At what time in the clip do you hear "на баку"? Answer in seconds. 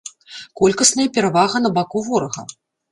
1.67-2.07